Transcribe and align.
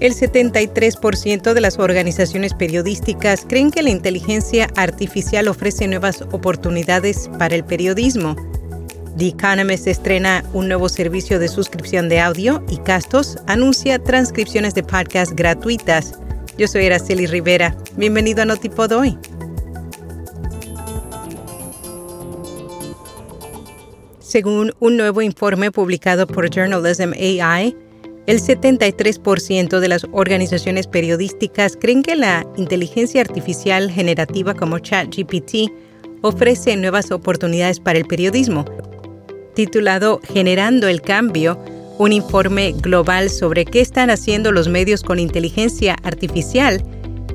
el 0.00 0.14
73% 0.14 1.52
de 1.52 1.60
las 1.60 1.78
organizaciones 1.78 2.54
periodísticas 2.54 3.44
creen 3.46 3.70
que 3.70 3.82
la 3.82 3.90
inteligencia 3.90 4.68
artificial 4.76 5.46
ofrece 5.46 5.86
nuevas 5.86 6.22
oportunidades 6.32 7.30
para 7.38 7.54
el 7.54 7.64
periodismo. 7.64 8.34
The 9.18 9.28
Economist 9.28 9.86
estrena 9.86 10.42
un 10.54 10.68
nuevo 10.68 10.88
servicio 10.88 11.38
de 11.38 11.48
suscripción 11.48 12.08
de 12.08 12.20
audio 12.20 12.64
y 12.70 12.78
Castos 12.78 13.36
anuncia 13.46 14.02
transcripciones 14.02 14.74
de 14.74 14.82
podcast 14.82 15.32
gratuitas. 15.32 16.14
Yo 16.56 16.66
soy 16.66 16.86
Araceli 16.86 17.26
Rivera. 17.26 17.76
Bienvenido 17.96 18.42
a 18.42 18.46
Notipod 18.46 18.92
hoy. 18.92 19.18
Según 24.20 24.72
un 24.80 24.96
nuevo 24.96 25.20
informe 25.20 25.70
publicado 25.70 26.26
por 26.26 26.48
Journalism 26.48 27.12
AI, 27.12 27.76
el 28.26 28.40
73% 28.40 29.80
de 29.80 29.88
las 29.88 30.06
organizaciones 30.12 30.86
periodísticas 30.86 31.76
creen 31.80 32.02
que 32.02 32.16
la 32.16 32.46
inteligencia 32.56 33.20
artificial 33.20 33.90
generativa 33.90 34.54
como 34.54 34.78
ChatGPT 34.78 35.70
ofrece 36.22 36.76
nuevas 36.76 37.10
oportunidades 37.10 37.80
para 37.80 37.98
el 37.98 38.06
periodismo. 38.06 38.64
Titulado 39.54 40.20
Generando 40.32 40.86
el 40.88 41.02
Cambio, 41.02 41.58
un 41.98 42.12
informe 42.12 42.72
global 42.72 43.30
sobre 43.30 43.64
qué 43.64 43.80
están 43.80 44.10
haciendo 44.10 44.52
los 44.52 44.68
medios 44.68 45.02
con 45.02 45.18
inteligencia 45.18 45.96
artificial, 46.02 46.82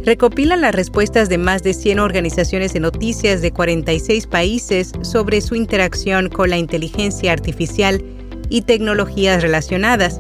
recopila 0.04 0.56
las 0.56 0.74
respuestas 0.74 1.30
de 1.30 1.38
más 1.38 1.64
de 1.64 1.74
100 1.74 2.00
organizaciones 2.00 2.74
de 2.74 2.80
noticias 2.80 3.42
de 3.42 3.52
46 3.52 4.28
países 4.28 4.92
sobre 5.02 5.42
su 5.42 5.56
interacción 5.56 6.30
con 6.30 6.50
la 6.52 6.58
inteligencia 6.58 7.32
artificial 7.32 8.04
y 8.50 8.62
tecnologías 8.62 9.42
relacionadas. 9.42 10.20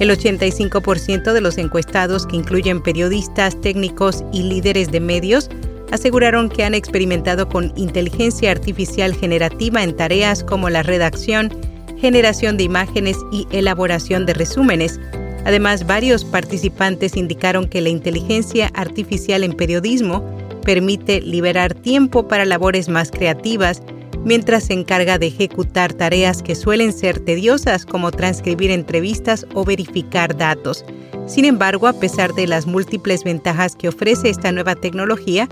El 0.00 0.10
85% 0.10 1.32
de 1.32 1.40
los 1.40 1.56
encuestados, 1.56 2.26
que 2.26 2.36
incluyen 2.36 2.82
periodistas, 2.82 3.60
técnicos 3.60 4.24
y 4.32 4.42
líderes 4.42 4.90
de 4.90 4.98
medios, 4.98 5.48
aseguraron 5.92 6.48
que 6.48 6.64
han 6.64 6.74
experimentado 6.74 7.48
con 7.48 7.72
inteligencia 7.76 8.50
artificial 8.50 9.14
generativa 9.14 9.84
en 9.84 9.96
tareas 9.96 10.42
como 10.42 10.68
la 10.68 10.82
redacción, 10.82 11.50
generación 11.96 12.56
de 12.56 12.64
imágenes 12.64 13.16
y 13.30 13.46
elaboración 13.52 14.26
de 14.26 14.34
resúmenes. 14.34 14.98
Además, 15.44 15.86
varios 15.86 16.24
participantes 16.24 17.16
indicaron 17.16 17.68
que 17.68 17.80
la 17.80 17.90
inteligencia 17.90 18.72
artificial 18.74 19.44
en 19.44 19.52
periodismo 19.52 20.24
permite 20.64 21.20
liberar 21.20 21.72
tiempo 21.72 22.26
para 22.26 22.44
labores 22.44 22.88
más 22.88 23.12
creativas 23.12 23.80
mientras 24.24 24.64
se 24.64 24.72
encarga 24.72 25.18
de 25.18 25.26
ejecutar 25.26 25.92
tareas 25.92 26.42
que 26.42 26.54
suelen 26.54 26.92
ser 26.92 27.20
tediosas 27.20 27.86
como 27.86 28.10
transcribir 28.10 28.70
entrevistas 28.70 29.46
o 29.54 29.64
verificar 29.64 30.36
datos. 30.36 30.84
Sin 31.26 31.44
embargo, 31.44 31.86
a 31.86 31.92
pesar 31.92 32.32
de 32.34 32.46
las 32.46 32.66
múltiples 32.66 33.24
ventajas 33.24 33.76
que 33.76 33.88
ofrece 33.88 34.28
esta 34.28 34.52
nueva 34.52 34.74
tecnología, 34.74 35.48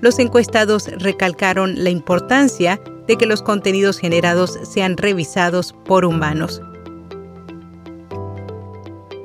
los 0.00 0.18
encuestados 0.18 0.88
recalcaron 0.98 1.84
la 1.84 1.90
importancia 1.90 2.80
de 3.06 3.16
que 3.16 3.26
los 3.26 3.42
contenidos 3.42 3.98
generados 3.98 4.58
sean 4.64 4.96
revisados 4.96 5.74
por 5.84 6.04
humanos. 6.04 6.60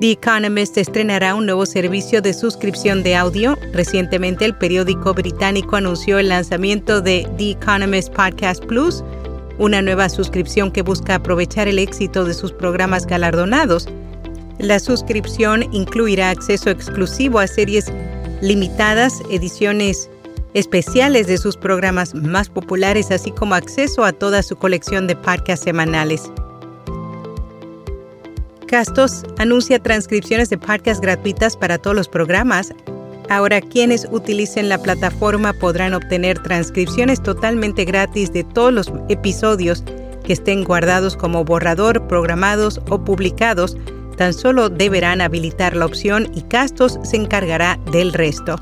The 0.00 0.12
Economist 0.12 0.78
estrenará 0.78 1.34
un 1.34 1.46
nuevo 1.46 1.66
servicio 1.66 2.22
de 2.22 2.32
suscripción 2.32 3.02
de 3.02 3.16
audio. 3.16 3.56
Recientemente 3.72 4.44
el 4.44 4.54
periódico 4.56 5.12
británico 5.12 5.74
anunció 5.74 6.20
el 6.20 6.28
lanzamiento 6.28 7.00
de 7.00 7.28
The 7.36 7.50
Economist 7.50 8.12
Podcast 8.12 8.64
Plus, 8.64 9.02
una 9.58 9.82
nueva 9.82 10.08
suscripción 10.08 10.70
que 10.70 10.82
busca 10.82 11.16
aprovechar 11.16 11.66
el 11.66 11.80
éxito 11.80 12.24
de 12.24 12.34
sus 12.34 12.52
programas 12.52 13.06
galardonados. 13.06 13.88
La 14.60 14.78
suscripción 14.78 15.64
incluirá 15.72 16.30
acceso 16.30 16.70
exclusivo 16.70 17.40
a 17.40 17.48
series 17.48 17.92
limitadas, 18.40 19.20
ediciones 19.32 20.08
especiales 20.54 21.26
de 21.26 21.38
sus 21.38 21.56
programas 21.56 22.14
más 22.14 22.48
populares, 22.48 23.10
así 23.10 23.32
como 23.32 23.56
acceso 23.56 24.04
a 24.04 24.12
toda 24.12 24.44
su 24.44 24.54
colección 24.54 25.08
de 25.08 25.16
podcasts 25.16 25.64
semanales. 25.64 26.30
Castos 28.68 29.24
anuncia 29.38 29.78
transcripciones 29.78 30.50
de 30.50 30.58
podcast 30.58 31.00
gratuitas 31.00 31.56
para 31.56 31.78
todos 31.78 31.96
los 31.96 32.06
programas. 32.06 32.74
Ahora 33.30 33.62
quienes 33.62 34.06
utilicen 34.10 34.68
la 34.68 34.76
plataforma 34.76 35.54
podrán 35.54 35.94
obtener 35.94 36.38
transcripciones 36.42 37.22
totalmente 37.22 37.86
gratis 37.86 38.30
de 38.30 38.44
todos 38.44 38.72
los 38.72 38.92
episodios 39.08 39.82
que 40.22 40.34
estén 40.34 40.64
guardados 40.64 41.16
como 41.16 41.44
borrador, 41.44 42.06
programados 42.08 42.78
o 42.90 43.02
publicados. 43.02 43.78
Tan 44.18 44.34
solo 44.34 44.68
deberán 44.68 45.22
habilitar 45.22 45.74
la 45.74 45.86
opción 45.86 46.30
y 46.34 46.42
Castos 46.42 46.98
se 47.04 47.16
encargará 47.16 47.78
del 47.90 48.12
resto 48.12 48.56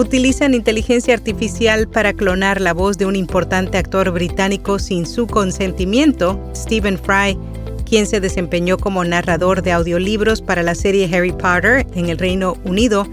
utilizan 0.00 0.54
inteligencia 0.54 1.14
artificial 1.14 1.86
para 1.86 2.14
clonar 2.14 2.60
la 2.60 2.72
voz 2.72 2.96
de 2.96 3.04
un 3.06 3.16
importante 3.16 3.76
actor 3.76 4.10
británico 4.10 4.78
sin 4.78 5.06
su 5.06 5.26
consentimiento, 5.26 6.40
Stephen 6.54 6.98
Fry, 6.98 7.38
quien 7.84 8.06
se 8.06 8.20
desempeñó 8.20 8.78
como 8.78 9.04
narrador 9.04 9.62
de 9.62 9.72
audiolibros 9.72 10.40
para 10.40 10.62
la 10.62 10.74
serie 10.74 11.14
Harry 11.14 11.32
Potter 11.32 11.86
en 11.94 12.08
el 12.08 12.18
Reino 12.18 12.56
Unido, 12.64 13.06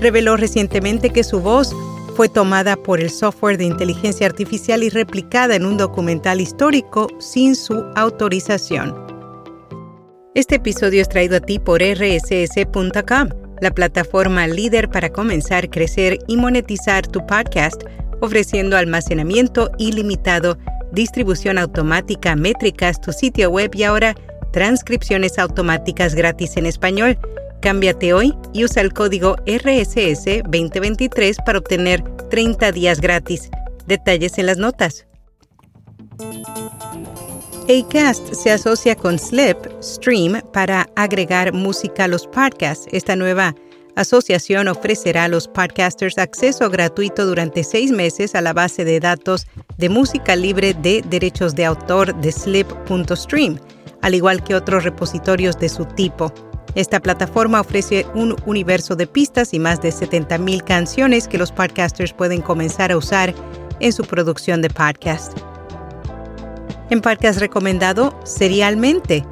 reveló 0.00 0.36
recientemente 0.36 1.10
que 1.10 1.22
su 1.22 1.40
voz 1.40 1.74
fue 2.16 2.28
tomada 2.28 2.76
por 2.76 3.00
el 3.00 3.10
software 3.10 3.56
de 3.56 3.64
inteligencia 3.64 4.26
artificial 4.26 4.82
y 4.82 4.88
replicada 4.88 5.54
en 5.54 5.64
un 5.64 5.76
documental 5.76 6.40
histórico 6.40 7.06
sin 7.20 7.54
su 7.54 7.84
autorización. 7.94 8.94
Este 10.34 10.56
episodio 10.56 11.02
es 11.02 11.08
traído 11.08 11.36
a 11.36 11.40
ti 11.40 11.58
por 11.58 11.82
rss.com 11.82 13.41
la 13.62 13.70
plataforma 13.70 14.48
líder 14.48 14.90
para 14.90 15.10
comenzar, 15.10 15.70
crecer 15.70 16.18
y 16.26 16.36
monetizar 16.36 17.06
tu 17.06 17.24
podcast, 17.24 17.80
ofreciendo 18.20 18.76
almacenamiento 18.76 19.70
ilimitado, 19.78 20.58
distribución 20.90 21.58
automática, 21.58 22.34
métricas, 22.34 23.00
tu 23.00 23.12
sitio 23.12 23.50
web 23.50 23.70
y 23.74 23.84
ahora 23.84 24.16
transcripciones 24.52 25.38
automáticas 25.38 26.16
gratis 26.16 26.56
en 26.56 26.66
español. 26.66 27.16
Cámbiate 27.60 28.12
hoy 28.12 28.34
y 28.52 28.64
usa 28.64 28.82
el 28.82 28.92
código 28.92 29.36
RSS 29.46 30.42
2023 30.42 31.36
para 31.46 31.58
obtener 31.58 32.02
30 32.30 32.72
días 32.72 33.00
gratis. 33.00 33.48
Detalles 33.86 34.38
en 34.38 34.46
las 34.46 34.58
notas. 34.58 35.06
Acast 37.68 38.32
se 38.34 38.50
asocia 38.50 38.96
con 38.96 39.18
Slip 39.18 39.56
Stream 39.80 40.40
para 40.52 40.88
agregar 40.96 41.52
música 41.52 42.04
a 42.04 42.08
los 42.08 42.26
podcasts. 42.26 42.86
Esta 42.90 43.14
nueva 43.14 43.54
asociación 43.94 44.68
ofrecerá 44.68 45.24
a 45.24 45.28
los 45.28 45.46
podcasters 45.48 46.18
acceso 46.18 46.68
gratuito 46.70 47.26
durante 47.26 47.62
seis 47.62 47.92
meses 47.92 48.34
a 48.34 48.40
la 48.40 48.52
base 48.52 48.84
de 48.84 48.98
datos 49.00 49.46
de 49.78 49.88
música 49.88 50.34
libre 50.34 50.74
de 50.74 51.02
derechos 51.06 51.54
de 51.54 51.64
autor 51.64 52.14
de 52.20 52.32
Slip.stream, 52.32 53.58
al 54.00 54.14
igual 54.14 54.42
que 54.42 54.54
otros 54.54 54.84
repositorios 54.84 55.58
de 55.58 55.68
su 55.68 55.84
tipo. 55.84 56.32
Esta 56.74 57.00
plataforma 57.00 57.60
ofrece 57.60 58.06
un 58.14 58.34
universo 58.46 58.96
de 58.96 59.06
pistas 59.06 59.54
y 59.54 59.58
más 59.58 59.80
de 59.82 59.90
70.000 59.90 60.64
canciones 60.64 61.28
que 61.28 61.38
los 61.38 61.52
podcasters 61.52 62.12
pueden 62.12 62.40
comenzar 62.40 62.90
a 62.90 62.96
usar 62.96 63.34
en 63.80 63.92
su 63.92 64.04
producción 64.04 64.62
de 64.62 64.70
podcast. 64.70 65.51
En 66.92 67.00
Podcast 67.00 67.40
recomendado 67.40 68.14
Serialmente, 68.22 69.24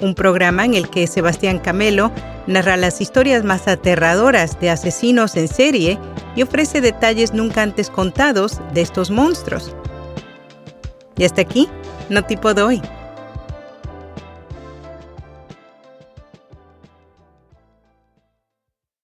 un 0.00 0.16
programa 0.16 0.64
en 0.64 0.74
el 0.74 0.90
que 0.90 1.06
Sebastián 1.06 1.60
Camelo 1.60 2.10
narra 2.48 2.76
las 2.76 3.00
historias 3.00 3.44
más 3.44 3.68
aterradoras 3.68 4.58
de 4.58 4.70
asesinos 4.70 5.36
en 5.36 5.46
serie 5.46 6.00
y 6.34 6.42
ofrece 6.42 6.80
detalles 6.80 7.32
nunca 7.32 7.62
antes 7.62 7.90
contados 7.90 8.60
de 8.74 8.80
estos 8.80 9.12
monstruos. 9.12 9.72
Y 11.16 11.22
hasta 11.22 11.42
aquí, 11.42 11.68
no 12.08 12.24
tipo 12.24 12.54
de 12.54 12.62
hoy. 12.62 12.82